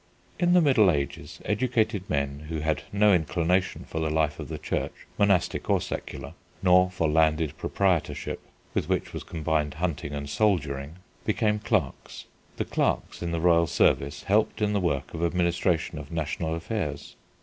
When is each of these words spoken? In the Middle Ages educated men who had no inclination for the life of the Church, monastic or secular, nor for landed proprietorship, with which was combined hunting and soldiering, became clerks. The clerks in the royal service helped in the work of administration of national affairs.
In 0.39 0.53
the 0.53 0.61
Middle 0.61 0.89
Ages 0.89 1.41
educated 1.45 2.09
men 2.09 2.47
who 2.49 2.61
had 2.61 2.81
no 2.91 3.13
inclination 3.13 3.85
for 3.87 3.99
the 3.99 4.09
life 4.09 4.39
of 4.39 4.47
the 4.47 4.57
Church, 4.57 5.05
monastic 5.19 5.69
or 5.69 5.79
secular, 5.79 6.33
nor 6.63 6.89
for 6.89 7.07
landed 7.07 7.55
proprietorship, 7.55 8.39
with 8.73 8.89
which 8.89 9.13
was 9.13 9.21
combined 9.21 9.75
hunting 9.75 10.11
and 10.15 10.27
soldiering, 10.27 10.95
became 11.23 11.59
clerks. 11.59 12.25
The 12.57 12.65
clerks 12.65 13.21
in 13.21 13.29
the 13.31 13.39
royal 13.39 13.67
service 13.67 14.23
helped 14.23 14.59
in 14.59 14.73
the 14.73 14.79
work 14.81 15.13
of 15.13 15.23
administration 15.23 15.99
of 15.99 16.09
national 16.11 16.55
affairs. 16.55 17.15